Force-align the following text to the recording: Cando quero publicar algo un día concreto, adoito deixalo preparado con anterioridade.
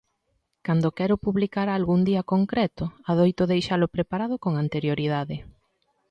Cando 0.65 0.95
quero 0.97 1.15
publicar 1.25 1.67
algo 1.69 1.91
un 1.99 2.03
día 2.11 2.23
concreto, 2.33 2.83
adoito 3.11 3.43
deixalo 3.51 3.87
preparado 3.95 4.35
con 4.43 4.53
anterioridade. 4.63 5.35